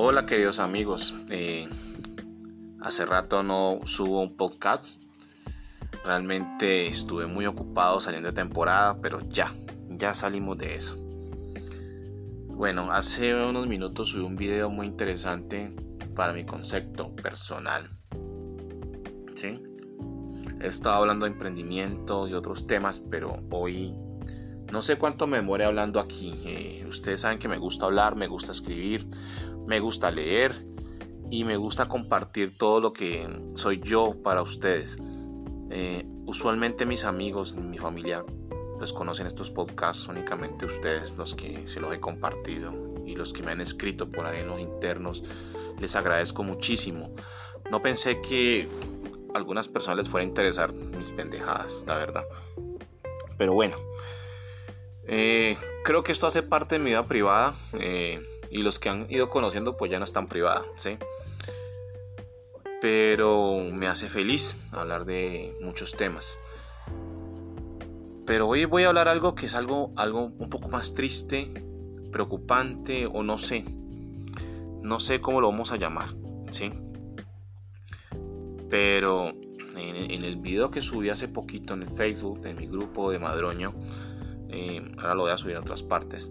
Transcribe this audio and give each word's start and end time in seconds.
Hola 0.00 0.26
queridos 0.26 0.60
amigos, 0.60 1.12
eh, 1.28 1.68
hace 2.80 3.04
rato 3.04 3.42
no 3.42 3.80
subo 3.82 4.22
un 4.22 4.36
podcast, 4.36 5.02
realmente 6.04 6.86
estuve 6.86 7.26
muy 7.26 7.46
ocupado 7.46 8.00
saliendo 8.00 8.28
de 8.28 8.32
temporada, 8.32 9.00
pero 9.02 9.18
ya, 9.28 9.52
ya 9.88 10.14
salimos 10.14 10.56
de 10.56 10.76
eso. 10.76 10.96
Bueno, 12.46 12.92
hace 12.92 13.34
unos 13.34 13.66
minutos 13.66 14.10
subí 14.10 14.22
un 14.22 14.36
video 14.36 14.70
muy 14.70 14.86
interesante 14.86 15.74
para 16.14 16.32
mi 16.32 16.46
concepto 16.46 17.12
personal. 17.16 17.90
¿Sí? 19.34 19.60
He 20.60 20.68
estado 20.68 20.94
hablando 20.94 21.26
de 21.26 21.32
emprendimientos 21.32 22.30
y 22.30 22.34
otros 22.34 22.68
temas, 22.68 23.00
pero 23.00 23.40
hoy 23.50 23.96
no 24.70 24.80
sé 24.80 24.96
cuánto 24.96 25.26
me 25.26 25.40
muere 25.40 25.64
hablando 25.64 25.98
aquí. 25.98 26.34
Eh, 26.44 26.86
ustedes 26.88 27.22
saben 27.22 27.40
que 27.40 27.48
me 27.48 27.58
gusta 27.58 27.86
hablar, 27.86 28.14
me 28.14 28.28
gusta 28.28 28.52
escribir, 28.52 29.08
me 29.68 29.80
gusta 29.80 30.10
leer 30.10 30.66
y 31.30 31.44
me 31.44 31.58
gusta 31.58 31.88
compartir 31.88 32.56
todo 32.56 32.80
lo 32.80 32.92
que 32.94 33.28
soy 33.54 33.80
yo 33.84 34.14
para 34.22 34.40
ustedes. 34.40 34.98
Eh, 35.70 36.06
usualmente 36.24 36.86
mis 36.86 37.04
amigos, 37.04 37.54
mi 37.54 37.76
familia, 37.76 38.24
conocen 38.94 39.26
estos 39.26 39.50
podcasts, 39.50 40.08
únicamente 40.08 40.64
ustedes 40.64 41.16
los 41.18 41.34
que 41.34 41.68
se 41.68 41.80
los 41.80 41.92
he 41.92 42.00
compartido 42.00 42.72
y 43.04 43.14
los 43.14 43.32
que 43.32 43.42
me 43.42 43.52
han 43.52 43.60
escrito 43.60 44.08
por 44.08 44.24
ahí 44.24 44.40
en 44.40 44.48
los 44.48 44.60
internos, 44.60 45.22
les 45.78 45.94
agradezco 45.96 46.42
muchísimo. 46.42 47.14
No 47.70 47.82
pensé 47.82 48.20
que 48.20 48.68
a 49.34 49.38
algunas 49.38 49.68
personas 49.68 49.98
les 49.98 50.08
fuera 50.08 50.24
a 50.24 50.28
interesar 50.28 50.72
mis 50.72 51.10
pendejadas, 51.10 51.84
la 51.86 51.96
verdad. 51.96 52.24
Pero 53.36 53.52
bueno, 53.52 53.76
eh, 55.06 55.58
creo 55.84 56.02
que 56.02 56.12
esto 56.12 56.26
hace 56.26 56.42
parte 56.42 56.76
de 56.76 56.78
mi 56.78 56.90
vida 56.90 57.04
privada. 57.04 57.54
Eh, 57.74 58.37
y 58.50 58.58
los 58.58 58.78
que 58.78 58.88
han 58.88 59.06
ido 59.10 59.30
conociendo 59.30 59.76
pues 59.76 59.90
ya 59.90 59.98
no 59.98 60.04
están 60.04 60.26
privadas, 60.26 60.64
¿sí? 60.76 60.98
Pero 62.80 63.58
me 63.72 63.86
hace 63.88 64.08
feliz 64.08 64.56
hablar 64.72 65.04
de 65.04 65.56
muchos 65.60 65.96
temas. 65.96 66.38
Pero 68.24 68.46
hoy 68.46 68.66
voy 68.66 68.84
a 68.84 68.88
hablar 68.88 69.08
algo 69.08 69.34
que 69.34 69.46
es 69.46 69.54
algo, 69.54 69.92
algo 69.96 70.32
un 70.38 70.50
poco 70.50 70.68
más 70.68 70.94
triste, 70.94 71.50
preocupante 72.12 73.06
o 73.06 73.22
no 73.22 73.38
sé. 73.38 73.64
No 74.82 75.00
sé 75.00 75.20
cómo 75.20 75.40
lo 75.40 75.50
vamos 75.50 75.72
a 75.72 75.76
llamar, 75.76 76.10
¿sí? 76.50 76.72
Pero 78.70 79.32
en, 79.76 80.24
el 80.24 80.36
video 80.36 80.70
que 80.70 80.82
subí 80.82 81.08
hace 81.08 81.26
poquito 81.26 81.74
en 81.74 81.82
el 81.82 81.88
Facebook, 81.88 82.44
en 82.46 82.56
mi 82.56 82.66
grupo 82.66 83.10
de 83.10 83.18
Madroño, 83.18 83.74
eh, 84.50 84.92
ahora 84.98 85.14
lo 85.14 85.22
voy 85.22 85.32
a 85.32 85.36
subir 85.36 85.56
en 85.56 85.62
otras 85.62 85.82
partes 85.82 86.30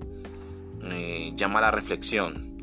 eh, 0.91 1.33
llama 1.35 1.59
a 1.59 1.63
la 1.63 1.71
reflexión. 1.71 2.57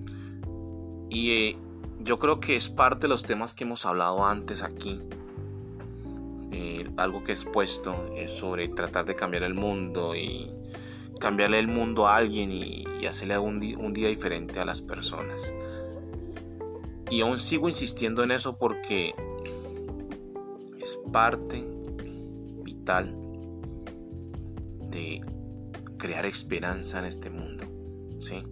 Y 1.11 1.31
eh, 1.31 1.57
yo 2.01 2.19
creo 2.19 2.41
que 2.41 2.57
es 2.57 2.69
parte 2.69 3.03
de 3.03 3.09
los 3.09 3.23
temas 3.23 3.55
que 3.55 3.65
hemos 3.65 3.87
hablado 3.87 4.27
antes 4.27 4.63
aquí. 4.63 5.01
Eh, 6.53 6.89
algo 6.97 7.25
que 7.25 7.33
he 7.33 7.35
expuesto 7.35 8.15
es 8.17 8.33
sobre 8.33 8.69
tratar 8.69 9.05
de 9.05 9.15
cambiar 9.15 9.43
el 9.43 9.55
mundo 9.55 10.15
y 10.15 10.51
cambiarle 11.19 11.59
el 11.59 11.69
mundo 11.69 12.07
a 12.07 12.17
alguien 12.17 12.53
y, 12.53 12.85
hacerle 13.07 13.37
un, 13.39 13.57
un 13.79 13.93
día 13.93 14.09
diferente 14.09 14.61
a 14.61 14.65
las 14.65 14.81
personas. 14.81 15.53
Y 17.11 17.21
aún 17.21 17.39
sigo 17.39 17.69
insistiendo 17.69 18.23
en 18.23 18.31
eso 18.31 18.57
porque 18.57 19.15
es 20.81 20.99
parte 21.13 21.65
vital 22.63 23.15
de 24.91 25.23
crear 25.99 26.27
esperanza 26.27 26.99
en 26.99 27.05
este 27.07 27.31
mundo. 27.31 27.64
¿Sí? 28.19 28.45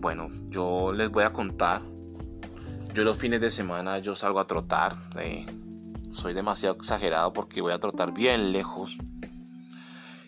Bueno, 0.00 0.30
yo 0.48 0.92
les 0.92 1.10
voy 1.10 1.24
a 1.24 1.32
contar. 1.32 1.82
Yo 2.94 3.04
los 3.04 3.16
fines 3.16 3.40
de 3.40 3.50
semana 3.50 3.98
yo 3.98 4.16
salgo 4.16 4.40
a 4.40 4.46
trotar. 4.46 4.96
Eh, 5.18 5.46
soy 6.08 6.32
demasiado 6.32 6.74
exagerado 6.76 7.32
porque 7.32 7.60
voy 7.60 7.72
a 7.72 7.78
trotar 7.78 8.12
bien 8.12 8.52
lejos. 8.52 8.96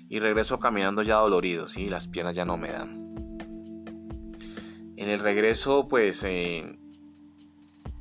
Y 0.08 0.18
regreso 0.18 0.60
caminando 0.60 1.02
ya 1.02 1.16
dolorido, 1.16 1.68
¿sí? 1.68 1.88
Las 1.88 2.06
piernas 2.06 2.34
ya 2.34 2.44
no 2.44 2.58
me 2.58 2.70
dan. 2.70 3.02
En 4.96 5.08
el 5.08 5.20
regreso, 5.20 5.88
pues, 5.88 6.22
eh, 6.22 6.78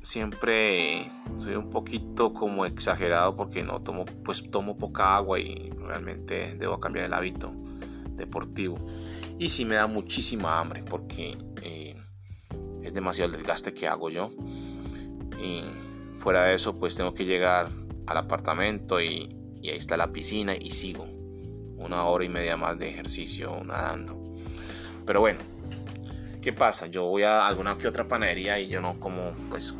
siempre 0.02 1.08
soy 1.36 1.54
un 1.54 1.70
poquito 1.70 2.34
como 2.34 2.66
exagerado 2.66 3.34
porque 3.34 3.62
no 3.62 3.80
tomo, 3.80 4.04
pues 4.04 4.50
tomo 4.50 4.76
poca 4.76 5.16
agua 5.16 5.40
y 5.40 5.70
realmente 5.70 6.54
debo 6.58 6.80
cambiar 6.80 7.06
el 7.06 7.14
hábito 7.14 7.52
deportivo. 8.22 8.78
Y 9.38 9.50
si 9.50 9.64
me 9.64 9.74
da 9.74 9.86
muchísima 9.86 10.58
hambre 10.58 10.82
porque 10.82 11.36
eh, 11.62 11.96
es 12.82 12.94
demasiado 12.94 13.30
el 13.30 13.36
desgaste 13.36 13.74
que 13.74 13.86
hago 13.86 14.10
yo. 14.10 14.32
Y 15.42 15.62
fuera 16.20 16.44
de 16.44 16.54
eso, 16.54 16.74
pues 16.74 16.94
tengo 16.94 17.14
que 17.14 17.24
llegar 17.24 17.68
al 18.06 18.16
apartamento 18.16 19.00
y, 19.00 19.36
y 19.60 19.70
ahí 19.70 19.76
está 19.76 19.96
la 19.96 20.12
piscina 20.12 20.54
y 20.54 20.70
sigo 20.70 21.06
una 21.76 22.04
hora 22.04 22.24
y 22.24 22.28
media 22.28 22.56
más 22.56 22.78
de 22.78 22.88
ejercicio 22.90 23.62
nadando. 23.64 24.22
Pero 25.04 25.20
bueno, 25.20 25.40
¿qué 26.40 26.52
pasa? 26.52 26.86
Yo 26.86 27.04
voy 27.04 27.24
a 27.24 27.46
alguna 27.46 27.76
que 27.76 27.88
otra 27.88 28.06
panadería 28.06 28.60
y 28.60 28.68
yo 28.68 28.80
no 28.80 28.98
como 29.00 29.32
pues 29.50 29.74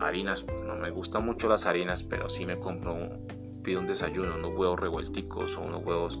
harinas, 0.00 0.44
no 0.66 0.76
me 0.76 0.90
gustan 0.90 1.24
mucho 1.24 1.48
las 1.48 1.66
harinas, 1.66 2.02
pero 2.02 2.28
sí 2.28 2.46
me 2.46 2.58
compro, 2.58 2.96
pido 3.62 3.80
un 3.80 3.86
desayuno, 3.86 4.34
unos 4.36 4.50
huevos 4.50 4.80
revuelticos 4.80 5.56
o 5.56 5.62
unos 5.62 5.84
huevos 5.84 6.20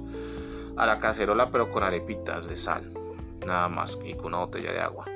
a 0.76 0.86
la 0.86 0.98
cacerola 0.98 1.50
pero 1.50 1.70
con 1.70 1.82
arepitas 1.82 2.46
de 2.48 2.56
sal, 2.56 2.92
nada 3.46 3.68
más 3.68 3.98
y 4.04 4.14
con 4.14 4.26
una 4.26 4.38
botella 4.38 4.72
de 4.72 4.80
agua. 4.80 5.06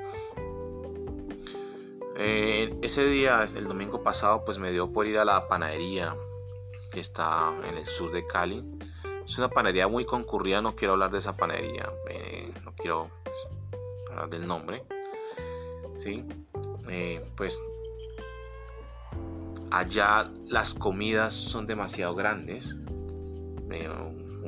Eh, 2.20 2.76
ese 2.82 3.06
día, 3.06 3.44
el 3.54 3.68
domingo 3.68 4.02
pasado, 4.02 4.44
pues 4.44 4.58
me 4.58 4.72
dio 4.72 4.92
por 4.92 5.06
ir 5.06 5.18
a 5.18 5.24
la 5.24 5.46
panadería 5.46 6.16
que 6.90 6.98
está 6.98 7.52
en 7.68 7.78
el 7.78 7.86
sur 7.86 8.10
de 8.10 8.26
Cali. 8.26 8.64
Es 9.24 9.38
una 9.38 9.48
panadería 9.48 9.86
muy 9.86 10.04
concurrida, 10.04 10.60
no 10.60 10.74
quiero 10.74 10.94
hablar 10.94 11.12
de 11.12 11.18
esa 11.18 11.36
panadería, 11.36 11.92
eh, 12.10 12.52
no 12.64 12.72
quiero 12.74 13.08
pues, 13.22 13.36
hablar 14.10 14.30
del 14.30 14.48
nombre. 14.48 14.82
¿sí? 16.02 16.24
Eh, 16.88 17.24
pues 17.36 17.62
allá 19.70 20.28
las 20.46 20.74
comidas 20.74 21.34
son 21.34 21.66
demasiado 21.66 22.16
grandes 22.16 22.74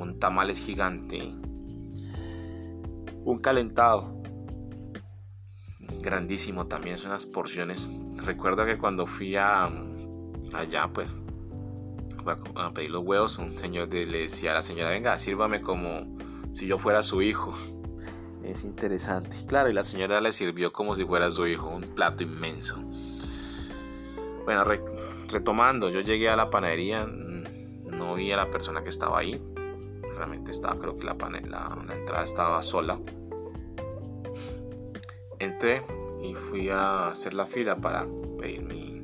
un 0.01 0.19
tamal 0.19 0.51
es 0.51 0.59
gigante, 0.59 1.35
un 3.25 3.39
calentado 3.39 4.21
grandísimo 6.01 6.67
también, 6.67 6.97
son 6.97 7.11
unas 7.11 7.27
porciones. 7.27 7.91
Recuerdo 8.17 8.65
que 8.65 8.79
cuando 8.79 9.07
fui 9.07 9.37
a 9.37 9.71
allá, 10.53 10.91
pues 10.93 11.17
a 12.57 12.73
pedir 12.73 12.91
los 12.91 13.05
huevos, 13.05 13.39
un 13.39 13.57
señor 13.57 13.93
le 13.93 14.07
decía 14.07 14.53
a 14.53 14.55
la 14.55 14.63
señora, 14.63 14.91
venga, 14.91 15.17
sírvame 15.19 15.61
como 15.61 16.19
si 16.53 16.67
yo 16.67 16.79
fuera 16.79 17.03
su 17.03 17.23
hijo. 17.23 17.53
Es 18.45 18.65
interesante. 18.65 19.37
Claro, 19.47 19.69
y 19.69 19.73
la 19.73 19.85
señora 19.85 20.21
le 20.21 20.33
sirvió 20.33 20.73
como 20.73 20.95
si 20.95 21.05
fuera 21.05 21.31
su 21.31 21.47
hijo, 21.47 21.69
un 21.69 21.83
plato 21.83 22.23
inmenso. 22.23 22.83
Bueno, 24.45 24.65
retomando, 25.29 25.91
yo 25.91 26.01
llegué 26.01 26.29
a 26.31 26.37
la 26.37 26.51
panadería, 26.51 27.07
no 27.07 28.15
vi 28.15 28.33
a 28.33 28.37
la 28.37 28.51
persona 28.51 28.83
que 28.83 28.89
estaba 28.89 29.19
ahí, 29.19 29.41
realmente 30.21 30.51
estaba, 30.51 30.79
creo 30.79 30.99
que 30.99 31.05
la, 31.05 31.15
la, 31.15 31.95
entrada 31.95 32.25
estaba 32.25 32.63
sola. 32.63 33.01
Entré 35.39 35.83
y 36.23 36.35
fui 36.35 36.69
a 36.69 37.09
hacer 37.09 37.33
la 37.33 37.47
fila 37.47 37.77
para 37.77 38.07
pedir 38.39 38.61
mi, 38.61 39.01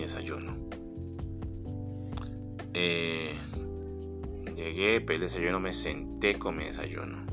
desayuno. 0.00 0.56
Eh, 2.74 3.32
llegué, 4.56 5.00
pedí 5.00 5.14
el 5.14 5.20
desayuno, 5.20 5.60
me 5.60 5.72
senté 5.72 6.36
con 6.36 6.56
mi 6.56 6.64
desayuno. 6.64 7.24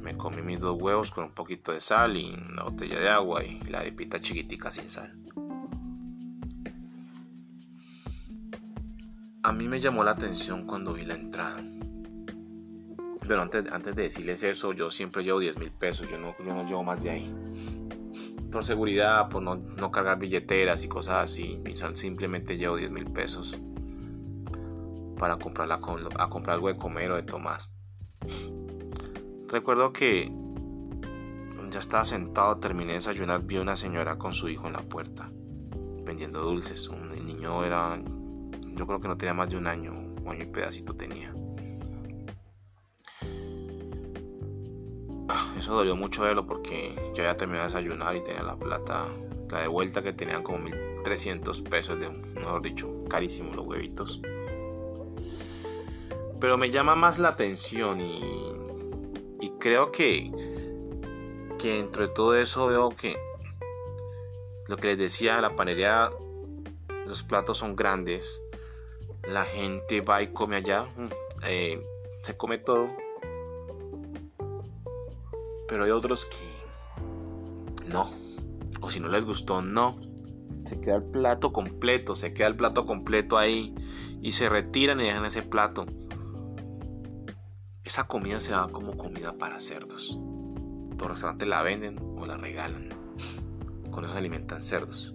Me 0.00 0.16
comí 0.16 0.40
mis 0.40 0.60
dos 0.60 0.80
huevos 0.80 1.10
con 1.10 1.24
un 1.24 1.34
poquito 1.34 1.72
de 1.72 1.82
sal 1.82 2.16
y 2.16 2.34
una 2.50 2.62
botella 2.62 2.98
de 2.98 3.10
agua 3.10 3.44
y 3.44 3.60
la 3.68 3.82
pita 3.94 4.18
chiquitica 4.18 4.70
sin 4.70 4.90
sal. 4.90 5.14
Mí 9.58 9.66
me 9.66 9.80
llamó 9.80 10.04
la 10.04 10.12
atención 10.12 10.66
cuando 10.66 10.94
vi 10.94 11.04
la 11.04 11.14
entrada. 11.14 11.62
Pero 13.26 13.42
antes, 13.42 13.64
antes 13.72 13.96
de 13.96 14.04
decirles 14.04 14.42
eso, 14.44 14.72
yo 14.72 14.90
siempre 14.90 15.24
llevo 15.24 15.40
10 15.40 15.58
mil 15.58 15.72
pesos, 15.72 16.08
yo 16.08 16.16
no, 16.16 16.34
yo 16.38 16.54
no 16.54 16.64
llevo 16.64 16.84
más 16.84 17.02
de 17.02 17.10
ahí. 17.10 17.34
Por 18.52 18.64
seguridad, 18.64 19.28
por 19.28 19.42
no, 19.42 19.56
no 19.56 19.90
cargar 19.90 20.18
billeteras 20.18 20.84
y 20.84 20.88
cosas 20.88 21.24
así, 21.24 21.60
simplemente 21.94 22.56
llevo 22.56 22.76
10 22.76 22.90
mil 22.90 23.04
pesos 23.06 23.60
para 25.18 25.36
comprarla 25.36 25.80
a 26.18 26.28
comprar 26.30 26.54
algo 26.54 26.68
de 26.68 26.76
comer 26.76 27.10
o 27.10 27.16
de 27.16 27.24
tomar. 27.24 27.60
Recuerdo 29.48 29.92
que 29.92 30.32
ya 31.70 31.80
estaba 31.80 32.04
sentado, 32.04 32.58
terminé 32.58 32.92
de 32.92 32.94
desayunar, 32.94 33.42
vi 33.42 33.58
una 33.58 33.76
señora 33.76 34.16
con 34.16 34.32
su 34.32 34.48
hijo 34.48 34.68
en 34.68 34.74
la 34.74 34.82
puerta 34.82 35.28
vendiendo 36.08 36.40
dulces. 36.40 36.88
Un, 36.88 37.08
niño 37.26 37.64
era 37.64 38.00
yo 38.78 38.86
creo 38.86 39.00
que 39.00 39.08
no 39.08 39.18
tenía 39.18 39.34
más 39.34 39.50
de 39.50 39.56
un 39.56 39.66
año, 39.66 39.92
un 39.92 40.28
año 40.28 40.44
y 40.44 40.46
pedacito 40.46 40.94
tenía. 40.94 41.34
eso 45.58 45.74
dolió 45.74 45.96
mucho 45.96 46.22
verlo 46.22 46.46
porque 46.46 46.94
yo 47.14 47.24
ya 47.24 47.36
terminé 47.36 47.58
de 47.58 47.64
desayunar 47.64 48.14
y 48.14 48.22
tenía 48.22 48.42
la 48.42 48.56
plata, 48.56 49.08
la 49.50 49.62
de 49.62 49.68
vuelta 49.68 50.02
que 50.02 50.12
tenían 50.12 50.42
como 50.42 50.58
1300 50.58 51.60
pesos, 51.62 51.98
de, 51.98 52.08
mejor 52.08 52.62
dicho, 52.62 52.88
carísimos 53.10 53.56
los 53.56 53.66
huevitos. 53.66 54.20
Pero 56.40 56.56
me 56.56 56.70
llama 56.70 56.94
más 56.94 57.18
la 57.18 57.30
atención 57.30 58.00
y, 58.00 58.52
y 59.40 59.50
creo 59.58 59.90
que, 59.90 60.30
que 61.58 61.74
dentro 61.74 62.06
de 62.06 62.14
todo 62.14 62.36
eso 62.36 62.68
veo 62.68 62.90
que 62.90 63.16
lo 64.68 64.76
que 64.76 64.88
les 64.88 64.98
decía, 64.98 65.40
la 65.40 65.56
panería, 65.56 66.10
los 67.06 67.24
platos 67.24 67.58
son 67.58 67.74
grandes, 67.74 68.40
la 69.26 69.44
gente 69.44 70.00
va 70.00 70.22
y 70.22 70.28
come 70.32 70.56
allá, 70.56 70.84
mm, 70.96 71.08
eh, 71.44 71.82
se 72.22 72.36
come 72.36 72.58
todo. 72.58 72.90
Pero 75.68 75.84
hay 75.84 75.90
otros 75.90 76.24
que 76.26 77.88
no, 77.88 78.10
o 78.80 78.90
si 78.90 79.00
no 79.00 79.08
les 79.08 79.24
gustó, 79.24 79.62
no. 79.62 79.98
Se 80.64 80.80
queda 80.80 80.96
el 80.96 81.04
plato 81.04 81.52
completo, 81.52 82.14
se 82.14 82.34
queda 82.34 82.48
el 82.48 82.56
plato 82.56 82.84
completo 82.84 83.38
ahí 83.38 83.74
y 84.20 84.32
se 84.32 84.48
retiran 84.48 85.00
y 85.00 85.04
dejan 85.04 85.24
ese 85.24 85.42
plato 85.42 85.86
esa 87.88 88.06
comida 88.06 88.38
se 88.38 88.52
da 88.52 88.68
como 88.70 88.98
comida 88.98 89.32
para 89.32 89.60
cerdos. 89.60 90.18
Los 90.98 91.08
restaurantes 91.08 91.48
la 91.48 91.62
venden 91.62 91.98
o 92.18 92.26
la 92.26 92.36
regalan. 92.36 92.90
Con 93.90 94.04
eso 94.04 94.12
alimentan 94.12 94.60
cerdos. 94.60 95.14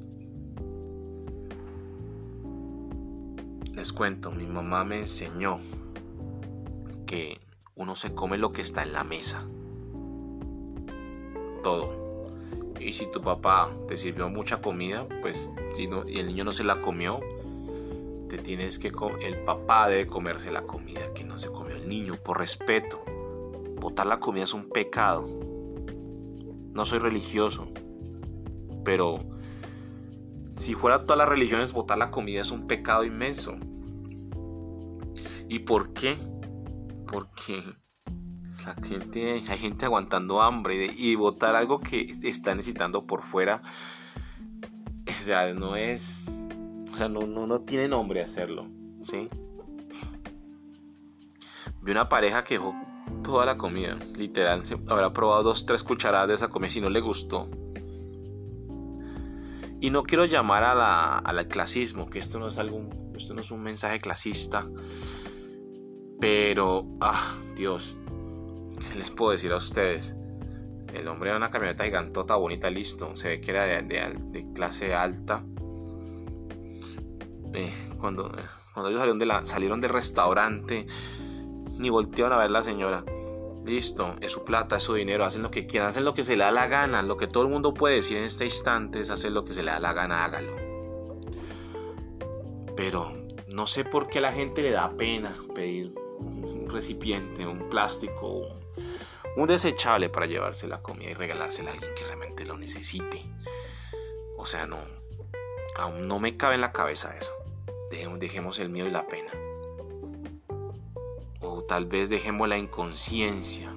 Les 3.83 3.91
cuento, 3.91 4.31
mi 4.31 4.45
mamá 4.45 4.85
me 4.85 4.99
enseñó 4.99 5.59
que 7.05 7.41
uno 7.75 7.97
se 7.97 8.15
come 8.15 8.37
lo 8.37 8.53
que 8.53 8.61
está 8.61 8.81
en 8.81 8.93
la 8.93 9.03
mesa. 9.03 9.45
Todo. 11.63 12.29
Y 12.79 12.93
si 12.93 13.11
tu 13.11 13.21
papá 13.21 13.69
te 13.89 13.97
sirvió 13.97 14.29
mucha 14.29 14.61
comida, 14.61 15.05
pues 15.21 15.51
si 15.73 15.87
no, 15.87 16.07
y 16.07 16.19
el 16.19 16.27
niño 16.27 16.45
no 16.45 16.53
se 16.53 16.63
la 16.63 16.79
comió, 16.79 17.19
tienes 18.37 18.79
que 18.79 18.93
el 19.21 19.43
papá 19.43 19.89
debe 19.89 20.07
comerse 20.07 20.49
la 20.49 20.61
comida 20.61 21.13
que 21.13 21.25
no 21.25 21.37
se 21.37 21.51
comió 21.51 21.75
el 21.75 21.89
niño 21.89 22.15
por 22.15 22.39
respeto. 22.39 23.03
Botar 23.81 24.05
la 24.05 24.21
comida 24.21 24.45
es 24.45 24.53
un 24.53 24.69
pecado. 24.69 25.27
No 26.73 26.85
soy 26.85 26.99
religioso, 26.99 27.67
pero 28.85 29.19
si 30.53 30.73
fuera 30.73 31.01
todas 31.01 31.17
las 31.17 31.27
religiones 31.27 31.73
botar 31.73 31.97
la 31.97 32.11
comida 32.11 32.39
es 32.39 32.49
un 32.49 32.65
pecado 32.65 33.03
inmenso. 33.03 33.57
¿Y 35.49 35.59
por 35.59 35.93
qué? 35.93 36.17
Porque 37.11 37.63
la 38.65 38.75
gente, 38.83 39.43
hay 39.47 39.57
gente 39.57 39.85
aguantando 39.85 40.41
hambre 40.41 40.93
y 40.95 41.15
botar 41.15 41.55
algo 41.55 41.79
que 41.79 42.11
está 42.23 42.55
necesitando 42.55 43.05
por 43.05 43.23
fuera. 43.23 43.61
O 45.07 45.23
sea, 45.23 45.53
no 45.53 45.75
es 45.75 46.23
o 46.93 46.95
sea, 46.95 47.09
no, 47.09 47.25
no, 47.25 47.61
tiene 47.61 47.87
nombre 47.87 48.21
hacerlo, 48.21 48.67
¿sí? 49.01 49.27
Vi 51.81 51.91
una 51.91 52.07
pareja 52.07 52.43
que 52.43 52.59
dejó 52.59 52.75
toda 53.23 53.47
la 53.47 53.57
comida, 53.57 53.97
literal, 54.15 54.61
habrá 54.87 55.11
probado 55.11 55.41
dos, 55.41 55.65
tres 55.65 55.83
cucharadas 55.83 56.27
de 56.27 56.35
esa 56.35 56.49
comida 56.49 56.69
si 56.69 56.81
no 56.81 56.91
le 56.91 57.01
gustó. 57.01 57.49
Y 59.81 59.89
no 59.89 60.03
quiero 60.03 60.25
llamar 60.25 60.63
a 60.63 60.75
la, 60.75 61.17
al 61.17 61.47
clasismo, 61.47 62.11
que 62.11 62.19
esto 62.19 62.37
no 62.37 62.47
es 62.47 62.59
algún, 62.59 63.13
esto 63.17 63.33
no 63.33 63.41
es 63.41 63.49
un 63.49 63.63
mensaje 63.63 63.99
clasista, 63.99 64.67
pero, 66.23 66.85
ah, 67.01 67.35
Dios, 67.53 67.97
¿qué 68.87 68.97
les 68.97 69.11
puedo 69.11 69.33
decir 69.33 69.51
a 69.51 69.57
ustedes? 69.57 70.15
El 70.93 71.09
hombre 71.09 71.31
era 71.31 71.37
una 71.37 71.51
camioneta 71.51 71.83
gigantota, 71.83 72.37
bonita, 72.37 72.69
listo, 72.69 73.13
se 73.17 73.27
ve 73.27 73.41
que 73.41 73.51
era 73.51 73.65
de, 73.65 73.81
de 73.81 74.53
clase 74.53 74.93
alta 74.93 75.43
eh, 77.53 77.73
cuando, 77.99 78.31
cuando 78.73 78.89
ellos 78.89 79.01
salieron, 79.01 79.19
de 79.19 79.25
la, 79.25 79.41
del 79.41 79.93
restaurante, 79.93 80.87
ni 81.77 81.89
voltearon 81.89 82.31
a 82.31 82.37
ver 82.37 82.47
a 82.47 82.51
la 82.51 82.63
señora. 82.63 83.03
Listo, 83.65 84.15
es 84.21 84.31
su 84.31 84.45
plata, 84.45 84.77
es 84.77 84.83
su 84.83 84.93
dinero, 84.93 85.25
hacen 85.25 85.43
lo 85.43 85.51
que 85.51 85.67
quieran, 85.67 85.89
hacen 85.89 86.05
lo 86.05 86.13
que 86.13 86.23
se 86.23 86.37
le 86.37 86.45
da 86.45 86.51
la 86.51 86.67
gana. 86.67 87.03
Lo 87.03 87.17
que 87.17 87.27
todo 87.27 87.43
el 87.43 87.49
mundo 87.49 87.73
puede 87.73 87.95
decir 87.95 88.15
en 88.15 88.23
este 88.23 88.45
instante 88.45 89.01
es 89.01 89.09
hacer 89.09 89.33
lo 89.33 89.43
que 89.43 89.51
se 89.51 89.61
le 89.61 89.71
da 89.71 89.81
la 89.81 89.91
gana, 89.91 90.23
hágalo. 90.23 90.55
Pero 92.77 93.11
no 93.53 93.67
sé 93.67 93.83
por 93.83 94.07
qué 94.07 94.21
la 94.21 94.31
gente 94.31 94.61
le 94.61 94.71
da 94.71 94.89
pena 94.95 95.35
pedir 95.53 95.93
un 96.19 96.69
recipiente, 96.69 97.45
un 97.45 97.69
plástico, 97.69 98.47
un 99.35 99.47
desechable 99.47 100.09
para 100.09 100.25
llevarse 100.25 100.67
la 100.67 100.81
comida 100.81 101.11
y 101.11 101.13
regalársela 101.13 101.71
a 101.71 101.73
alguien 101.73 101.93
que 101.95 102.05
realmente 102.05 102.45
lo 102.45 102.57
necesite. 102.57 103.25
O 104.37 104.45
sea, 104.45 104.65
no, 104.65 104.79
aún 105.77 106.01
no 106.01 106.19
me 106.19 106.37
cabe 106.37 106.55
en 106.55 106.61
la 106.61 106.71
cabeza 106.71 107.15
eso 107.17 107.33
dejemos 108.19 108.59
el 108.59 108.69
miedo 108.69 108.87
y 108.87 108.91
la 108.91 109.05
pena. 109.05 109.31
O 111.41 111.63
tal 111.63 111.85
vez 111.85 112.09
dejemos 112.09 112.47
la 112.47 112.57
inconsciencia, 112.57 113.73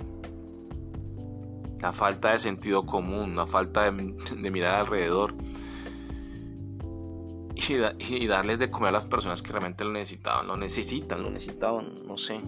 la 1.80 1.92
falta 1.92 2.32
de 2.32 2.38
sentido 2.38 2.86
común, 2.86 3.36
la 3.36 3.46
falta 3.46 3.90
de, 3.90 4.50
mirar 4.50 4.74
alrededor 4.74 5.34
y, 7.70 8.26
darles 8.26 8.58
de 8.58 8.70
comer 8.70 8.88
a 8.88 8.92
las 8.92 9.06
personas 9.06 9.42
que 9.42 9.52
realmente 9.52 9.84
lo 9.84 9.92
necesitaban, 9.92 10.46
lo 10.46 10.56
necesitan, 10.56 11.22
lo 11.22 11.30
necesitaban, 11.30 12.06
no 12.06 12.18
sé. 12.18 12.40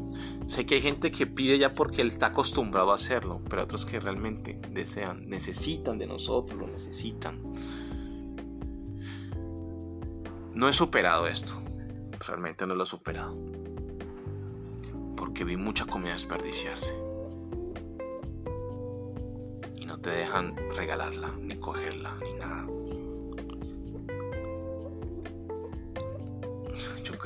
Sé 0.46 0.66
que 0.66 0.76
hay 0.76 0.80
gente 0.80 1.10
que 1.10 1.26
pide 1.26 1.58
ya 1.58 1.72
porque 1.72 2.02
él 2.02 2.08
está 2.08 2.26
acostumbrado 2.26 2.92
a 2.92 2.94
hacerlo, 2.94 3.40
pero 3.48 3.64
otros 3.64 3.86
que 3.86 4.00
realmente 4.00 4.58
desean, 4.70 5.28
necesitan 5.28 5.98
de 5.98 6.06
nosotros, 6.06 6.58
lo 6.58 6.66
necesitan. 6.66 7.40
No 10.54 10.68
he 10.68 10.72
superado 10.72 11.26
esto. 11.26 11.54
Realmente 12.26 12.66
no 12.66 12.74
lo 12.74 12.82
he 12.82 12.86
superado. 12.86 13.36
Porque 15.16 15.44
vi 15.44 15.56
mucha 15.56 15.84
comida 15.86 16.12
desperdiciarse. 16.12 16.94
Y 19.76 19.86
no 19.86 20.00
te 20.00 20.10
dejan 20.10 20.56
regalarla, 20.76 21.32
ni 21.40 21.56
cogerla, 21.56 22.16
ni 22.22 22.32
nada. 22.34 22.77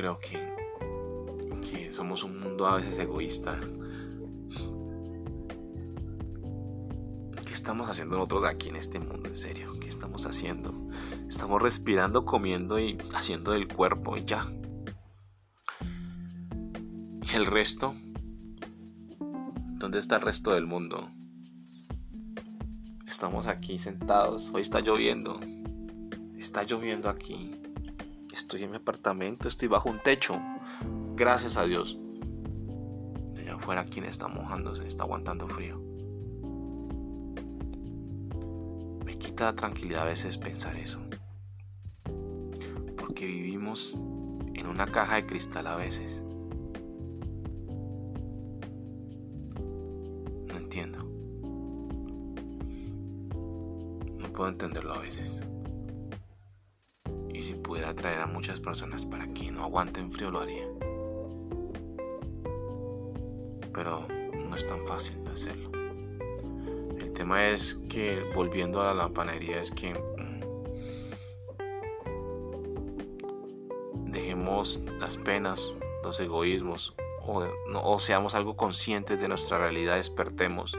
Creo 0.03 0.19
que, 0.19 1.71
que 1.71 1.93
somos 1.93 2.25
un 2.25 2.41
mundo 2.41 2.67
a 2.67 2.75
veces 2.75 2.99
egoísta. 2.99 3.61
¿Qué 7.47 7.53
estamos 7.53 7.89
haciendo 7.89 8.17
nosotros 8.17 8.45
aquí 8.45 8.71
en 8.71 8.75
este 8.75 8.99
mundo? 8.99 9.29
En 9.29 9.37
serio, 9.37 9.79
¿qué 9.81 9.87
estamos 9.87 10.27
haciendo? 10.27 10.75
Estamos 11.29 11.63
respirando, 11.63 12.25
comiendo 12.25 12.81
y 12.81 12.99
haciendo 13.15 13.53
del 13.53 13.69
cuerpo 13.69 14.17
y 14.17 14.25
ya. 14.25 14.45
¿Y 17.33 17.37
el 17.37 17.47
resto? 17.47 17.95
¿Dónde 19.79 20.01
está 20.01 20.17
el 20.17 20.23
resto 20.23 20.53
del 20.53 20.67
mundo? 20.67 21.13
Estamos 23.07 23.47
aquí 23.47 23.79
sentados. 23.79 24.51
Hoy 24.53 24.63
está 24.63 24.81
lloviendo. 24.81 25.39
Está 26.37 26.65
lloviendo 26.65 27.09
aquí. 27.09 27.62
Estoy 28.33 28.65
en 28.65 28.71
mi 28.71 28.79
apartamento, 28.79 29.49
estoy 29.49 29.69
bajo 29.69 29.91
un 29.91 30.01
techo. 30.01 30.41
Gracias 31.15 31.57
a 31.57 31.65
Dios. 31.65 31.99
Allá 33.39 33.55
afuera, 33.55 33.85
quien 33.85 34.07
está 34.07 34.27
mojándose, 34.27 34.87
está 34.87 35.05
aguantando 35.05 35.47
frío. 35.47 35.81
Me 39.05 39.19
quita 39.19 39.45
la 39.45 39.55
tranquilidad 39.55 40.03
a 40.03 40.07
veces 40.07 40.39
pensar 40.39 40.77
eso 40.77 40.99
que 43.23 43.27
vivimos 43.29 43.97
en 44.55 44.67
una 44.67 44.87
caja 44.87 45.15
de 45.15 45.27
cristal 45.27 45.69
a 45.69 45.77
veces. 45.77 46.21
No 50.49 50.57
entiendo. 50.57 50.99
No 54.19 54.33
puedo 54.33 54.49
entenderlo 54.49 54.95
a 54.95 54.99
veces. 54.99 55.39
Atraer 58.03 58.23
a 58.23 58.27
muchas 58.27 58.59
personas 58.59 59.05
para 59.05 59.33
que 59.33 59.53
no 59.53 59.63
aguanten 59.63 60.11
frío, 60.11 60.33
lo 60.33 60.41
haría. 60.41 60.67
Pero 63.73 64.09
no 64.35 64.57
es 64.57 64.67
tan 64.67 64.85
fácil 64.89 65.17
hacerlo. 65.33 65.71
El 66.99 67.13
tema 67.13 67.47
es 67.47 67.77
que, 67.89 68.29
volviendo 68.35 68.83
a 68.83 68.93
la 68.93 69.09
panadería, 69.09 69.61
es 69.61 69.71
que 69.71 69.95
las 74.99 75.17
penas, 75.17 75.77
los 76.03 76.19
egoísmos, 76.19 76.97
o, 77.25 78.01
seamos 78.01 78.35
algo 78.35 78.57
conscientes 78.57 79.21
de 79.21 79.29
nuestra 79.29 79.59
realidad, 79.59 79.97
despertemos. 79.97 80.77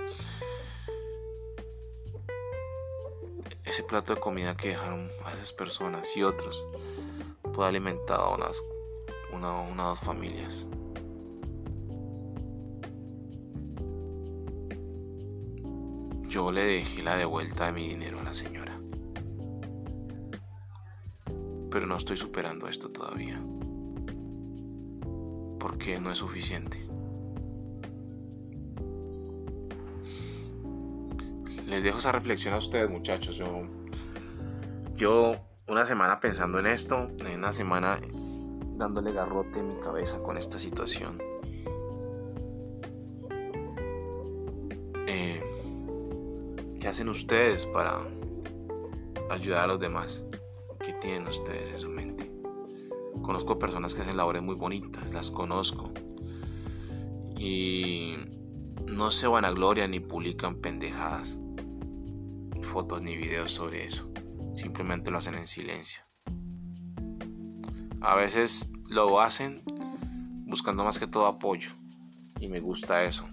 Ese 3.63 3.83
plato 3.83 4.13
de 4.13 4.19
comida 4.19 4.57
que 4.57 4.69
dejaron 4.69 5.09
a 5.23 5.31
esas 5.31 5.53
personas 5.53 6.17
y 6.17 6.23
otros 6.23 6.65
puede 7.53 7.69
alimentar 7.69 8.19
a 8.19 8.29
unas, 8.29 8.61
una 9.31 9.61
o 9.61 9.89
dos 9.89 9.99
familias. 10.01 10.65
yo 16.33 16.51
le 16.51 16.63
dejé 16.63 17.03
la 17.03 17.15
devuelta 17.15 17.67
de 17.67 17.73
mi 17.73 17.87
dinero 17.87 18.19
a 18.19 18.23
la 18.23 18.33
señora. 18.33 18.75
Pero 21.69 21.85
no 21.85 21.95
estoy 21.95 22.17
superando 22.17 22.67
esto 22.67 22.89
todavía. 22.89 23.39
Porque 25.59 25.99
no 25.99 26.11
es 26.11 26.17
suficiente. 26.17 26.83
Les 31.67 31.83
dejo 31.83 31.99
esa 31.99 32.11
reflexión 32.11 32.55
a 32.55 32.57
ustedes 32.57 32.89
muchachos. 32.89 33.35
Yo, 33.35 33.67
yo 34.95 35.35
una 35.67 35.85
semana 35.85 36.19
pensando 36.19 36.59
en 36.59 36.67
esto, 36.67 37.09
una 37.33 37.53
semana 37.53 37.99
dándole 38.77 39.13
garrote 39.13 39.59
en 39.59 39.69
mi 39.69 39.79
cabeza 39.79 40.19
con 40.19 40.37
esta 40.37 40.59
situación. 40.59 41.21
Eh, 45.07 45.41
¿Qué 46.79 46.87
hacen 46.87 47.07
ustedes 47.07 47.65
para 47.65 48.01
ayudar 49.29 49.63
a 49.63 49.67
los 49.67 49.79
demás? 49.79 50.25
¿Qué 50.79 50.93
tienen 50.93 51.27
ustedes 51.27 51.71
en 51.71 51.79
su 51.79 51.89
mente? 51.89 52.29
Conozco 53.21 53.57
personas 53.57 53.95
que 53.95 54.01
hacen 54.01 54.17
labores 54.17 54.41
muy 54.41 54.55
bonitas, 54.55 55.13
las 55.13 55.31
conozco. 55.31 55.91
Y 57.37 58.15
no 58.85 59.11
se 59.11 59.27
van 59.27 59.45
a 59.45 59.51
gloria 59.51 59.87
ni 59.87 60.01
publican 60.01 60.55
pendejadas, 60.55 61.39
fotos 62.61 63.01
ni 63.01 63.15
videos 63.15 63.51
sobre 63.53 63.85
eso. 63.85 64.12
Simplemente 64.53 65.11
lo 65.11 65.17
hacen 65.17 65.35
en 65.35 65.47
silencio. 65.47 66.03
A 68.01 68.15
veces 68.15 68.69
lo 68.87 69.21
hacen 69.21 69.63
buscando 70.45 70.83
más 70.83 70.99
que 70.99 71.07
todo 71.07 71.25
apoyo. 71.25 71.71
Y 72.39 72.47
me 72.47 72.59
gusta 72.59 73.03
eso. 73.03 73.25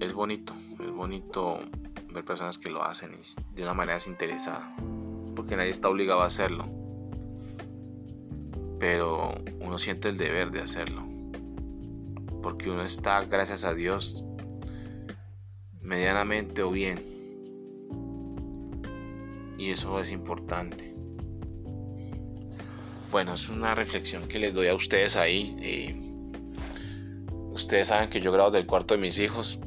Es 0.00 0.12
bonito, 0.12 0.52
es 0.80 0.90
bonito 0.90 1.60
ver 2.12 2.24
personas 2.24 2.58
que 2.58 2.70
lo 2.70 2.84
hacen 2.84 3.12
de 3.54 3.62
una 3.62 3.72
manera 3.72 3.94
desinteresada. 3.94 4.74
Porque 5.34 5.56
nadie 5.56 5.70
está 5.70 5.88
obligado 5.88 6.22
a 6.22 6.26
hacerlo. 6.26 6.66
Pero 8.78 9.32
uno 9.60 9.78
siente 9.78 10.08
el 10.08 10.18
deber 10.18 10.50
de 10.50 10.60
hacerlo. 10.60 11.06
Porque 12.42 12.70
uno 12.70 12.82
está, 12.82 13.24
gracias 13.24 13.64
a 13.64 13.72
Dios, 13.72 14.22
medianamente 15.80 16.62
o 16.62 16.70
bien. 16.70 17.13
Y 19.58 19.70
eso 19.70 20.00
es 20.00 20.10
importante. 20.10 20.94
Bueno, 23.10 23.34
es 23.34 23.48
una 23.48 23.74
reflexión 23.74 24.26
que 24.26 24.38
les 24.38 24.52
doy 24.54 24.66
a 24.66 24.74
ustedes 24.74 25.16
ahí. 25.16 26.00
ustedes 27.52 27.88
saben 27.88 28.10
que 28.10 28.20
yo 28.20 28.32
grabo 28.32 28.50
del 28.50 28.66
cuarto 28.66 28.94
de 28.94 29.00
mis 29.00 29.18
hijos. 29.18 29.60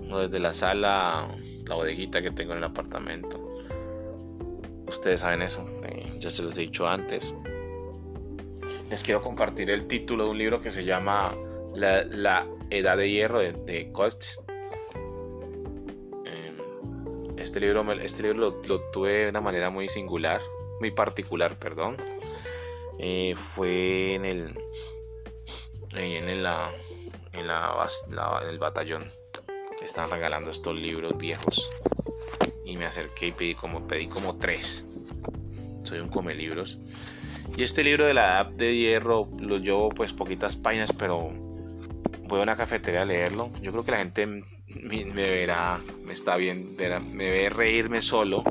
No 0.00 0.20
desde 0.20 0.38
la 0.38 0.52
sala, 0.52 1.28
la 1.66 1.74
bodeguita 1.74 2.22
que 2.22 2.30
tengo 2.30 2.52
en 2.52 2.58
el 2.58 2.64
apartamento. 2.64 3.42
Ustedes 4.86 5.20
saben 5.20 5.42
eso. 5.42 5.66
ya 6.20 6.30
se 6.30 6.42
los 6.42 6.56
he 6.58 6.60
dicho 6.62 6.86
antes. 6.86 7.34
Les 8.88 9.02
quiero 9.02 9.20
compartir 9.20 9.68
el 9.70 9.86
título 9.86 10.26
de 10.26 10.30
un 10.30 10.38
libro 10.38 10.60
que 10.60 10.70
se 10.70 10.84
llama 10.84 11.34
La, 11.74 12.46
Edad 12.70 12.96
de 12.96 13.10
Hierro 13.10 13.40
de, 13.40 13.52
de 13.52 13.80
em, 13.80 13.92
Este 17.46 17.60
libro, 17.60 17.92
este 17.92 18.24
libro 18.24 18.60
lo, 18.66 18.80
tuve 18.90 19.12
de 19.12 19.28
una 19.28 19.40
manera 19.40 19.70
muy 19.70 19.88
singular 19.88 20.40
muy 20.80 20.90
particular, 20.90 21.56
perdón. 21.56 21.96
Eh, 22.98 23.36
fue 23.54 24.14
en 24.14 24.24
el 24.24 24.58
en 25.94 26.42
la 26.42 26.72
en 27.32 27.48
el 28.48 28.58
batallón. 28.58 29.12
Estaban 29.80 30.10
regalando 30.10 30.50
estos 30.50 30.74
libros 30.80 31.16
viejos. 31.16 31.70
Y 32.64 32.76
me 32.76 32.86
acerqué 32.86 33.28
y 33.28 33.32
pedí 33.32 33.54
como 33.54 33.86
pedí 33.86 34.08
como 34.08 34.38
tres. 34.38 34.84
Soy 35.84 36.00
un 36.00 36.08
come 36.08 36.34
libros. 36.34 36.80
Y 37.56 37.62
este 37.62 37.84
libro 37.84 38.06
de 38.06 38.14
la 38.14 38.24
edad 38.24 38.46
de 38.46 38.74
hierro 38.74 39.28
lo 39.38 39.58
llevo 39.58 39.90
pues 39.90 40.12
poquitas 40.12 40.56
páginas 40.56 40.92
pero 40.92 41.30
voy 42.28 42.40
a 42.40 42.42
una 42.42 42.56
cafetería 42.56 43.02
a 43.02 43.04
leerlo 43.04 43.50
yo 43.62 43.72
creo 43.72 43.84
que 43.84 43.90
la 43.92 43.98
gente 43.98 44.26
me, 44.26 45.04
verá 45.04 45.80
me 46.04 46.12
está 46.12 46.36
bien 46.36 46.76
me 47.12 47.30
ve 47.30 47.48
reírme 47.48 48.02
solo 48.02 48.42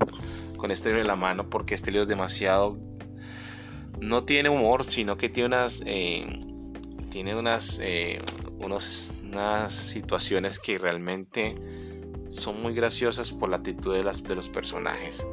con 0.65 0.71
este 0.71 0.89
libro 0.89 1.01
en 1.01 1.07
la 1.07 1.15
mano 1.15 1.49
porque 1.49 1.75
este 1.75 1.91
libro 1.91 2.03
es 2.03 2.07
demasiado... 2.07 2.77
No 3.99 4.23
tiene 4.23 4.49
humor, 4.49 4.83
sino 4.83 5.17
que 5.17 5.29
tiene 5.29 5.47
unas... 5.47 5.83
Eh, 5.85 6.39
tiene 7.09 7.35
unas, 7.35 7.79
eh, 7.81 8.19
unas 8.59 9.71
situaciones 9.71 10.59
que 10.59 10.77
realmente 10.77 11.55
son 12.29 12.61
muy 12.61 12.73
graciosas 12.73 13.31
por 13.31 13.49
la 13.49 13.57
actitud 13.57 13.95
de, 13.95 14.03
las, 14.03 14.21
de 14.21 14.35
los 14.35 14.49
personajes. 14.49 15.25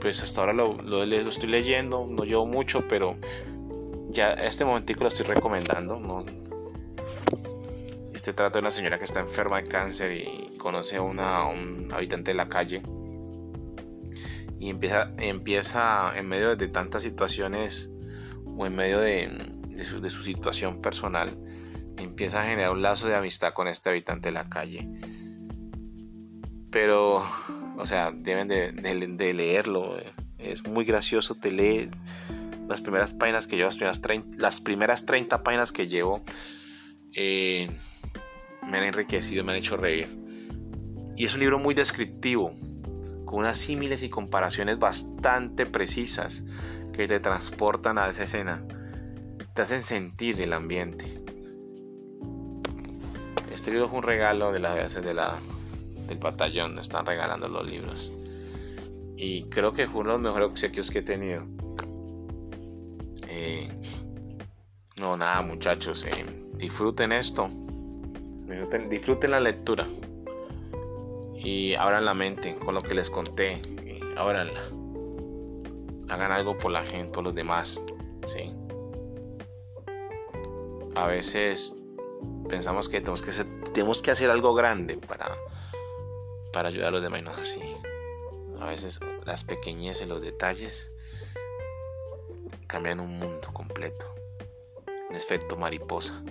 pues 0.00 0.22
hasta 0.22 0.40
ahora 0.40 0.52
lo, 0.52 0.82
lo, 0.82 1.02
estoy 1.04 1.48
leyendo, 1.48 2.06
no 2.10 2.24
llevo 2.24 2.46
mucho, 2.46 2.86
pero 2.88 3.16
ya 4.10 4.32
este 4.32 4.64
momentico 4.64 5.02
lo 5.02 5.08
estoy 5.08 5.26
recomendando. 5.26 5.98
¿no? 5.98 6.24
Este 8.12 8.32
trata 8.32 8.54
de 8.54 8.60
una 8.60 8.70
señora 8.70 8.98
que 8.98 9.04
está 9.04 9.20
enferma 9.20 9.60
de 9.62 9.68
cáncer 9.68 10.12
y 10.12 10.56
conoce 10.58 10.96
a 10.96 11.02
una, 11.02 11.46
un 11.46 11.90
habitante 11.92 12.32
de 12.32 12.36
la 12.36 12.48
calle 12.48 12.82
y 14.60 14.68
empieza, 14.68 15.10
empieza 15.16 16.12
en 16.16 16.28
medio 16.28 16.54
de 16.54 16.68
tantas 16.68 17.02
situaciones 17.02 17.90
o 18.44 18.66
en 18.66 18.76
medio 18.76 19.00
de, 19.00 19.56
su, 19.82 20.02
de 20.02 20.10
su 20.10 20.22
situación 20.22 20.82
personal, 20.82 21.34
empieza 21.96 22.42
a 22.42 22.46
generar 22.46 22.72
un 22.72 22.82
lazo 22.82 23.08
de 23.08 23.16
amistad 23.16 23.54
con 23.54 23.68
este 23.68 23.88
habitante 23.88 24.28
de 24.28 24.32
la 24.32 24.50
calle. 24.50 24.86
Pero, 26.70 27.24
o 27.78 27.86
sea, 27.86 28.12
deben 28.14 28.48
de, 28.48 28.72
de, 28.72 29.34
leerlo. 29.34 29.96
Es 30.36 30.66
muy 30.68 30.84
gracioso, 30.84 31.36
te 31.36 31.50
lee 31.50 31.90
las 32.70 32.80
primeras 32.80 33.12
páginas 33.12 33.46
que 33.46 33.56
las 33.56 33.76
primeras 33.76 34.00
30, 34.00 34.38
las 34.38 34.60
primeras 34.60 35.04
30 35.04 35.42
páginas 35.42 35.72
que 35.72 35.88
llevo, 35.88 36.22
eh, 37.14 37.68
me 38.66 38.78
han 38.78 38.84
enriquecido, 38.84 39.44
me 39.44 39.52
han 39.52 39.58
hecho 39.58 39.76
reír. 39.76 40.08
Y 41.16 41.24
es 41.24 41.34
un 41.34 41.40
libro 41.40 41.58
muy 41.58 41.74
descriptivo, 41.74 42.54
con 43.26 43.40
unas 43.40 43.58
símiles 43.58 44.02
y 44.02 44.08
comparaciones 44.08 44.78
bastante 44.78 45.66
precisas 45.66 46.44
que 46.92 47.06
te 47.08 47.20
transportan 47.20 47.98
a 47.98 48.08
esa 48.08 48.24
escena, 48.24 48.62
te 49.54 49.62
hacen 49.62 49.82
sentir 49.82 50.40
el 50.40 50.52
ambiente. 50.52 51.06
Este 53.52 53.72
libro 53.72 53.88
fue 53.88 53.98
un 53.98 54.04
regalo 54.04 54.52
de 54.52 54.60
la, 54.60 54.74
de 54.74 55.14
la, 55.14 55.38
del 56.08 56.18
batallón, 56.18 56.78
están 56.78 57.04
regalando 57.04 57.48
los 57.48 57.66
libros. 57.66 58.12
Y 59.16 59.44
creo 59.50 59.72
que 59.72 59.86
fue 59.86 60.00
uno 60.00 60.10
de 60.10 60.16
los 60.16 60.22
mejores 60.22 60.48
obsequios 60.48 60.90
que 60.90 61.00
he 61.00 61.02
tenido. 61.02 61.44
Eh, 63.28 63.68
no, 64.98 65.16
nada 65.16 65.42
muchachos, 65.42 66.04
eh, 66.04 66.24
disfruten 66.54 67.12
esto, 67.12 67.48
disfruten 68.88 69.30
la 69.30 69.40
lectura 69.40 69.86
y 71.34 71.74
abran 71.74 72.04
la 72.04 72.14
mente 72.14 72.54
con 72.56 72.74
lo 72.74 72.80
que 72.80 72.94
les 72.94 73.10
conté. 73.10 73.60
Hagan 76.08 76.32
algo 76.32 76.58
por 76.58 76.72
la 76.72 76.84
gente, 76.84 77.12
por 77.12 77.24
los 77.24 77.34
demás. 77.34 77.82
¿sí? 78.26 78.52
A 80.94 81.06
veces 81.06 81.74
pensamos 82.48 82.88
que 82.88 83.00
tenemos 83.00 83.22
que, 83.22 83.32
tenemos 83.72 84.02
que 84.02 84.10
hacer 84.10 84.28
algo 84.28 84.52
grande 84.52 84.98
para, 84.98 85.34
para 86.52 86.68
ayudar 86.68 86.88
a 86.88 86.90
los 86.90 87.02
demás. 87.02 87.22
No 87.22 87.30
así. 87.30 87.62
A 88.60 88.66
veces 88.66 89.00
las 89.24 89.44
pequeñeces, 89.44 90.06
los 90.06 90.20
detalles 90.20 90.92
cambian 92.70 93.00
un 93.00 93.18
mundo 93.18 93.48
completo. 93.52 94.14
Un 95.08 95.16
efecto 95.16 95.56
mariposa. 95.56 96.22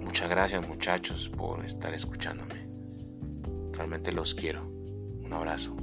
Muchas 0.00 0.28
gracias 0.28 0.66
muchachos 0.66 1.28
por 1.28 1.64
estar 1.64 1.94
escuchándome. 1.94 2.68
Realmente 3.70 4.10
los 4.10 4.34
quiero. 4.34 4.64
Un 4.64 5.32
abrazo. 5.32 5.76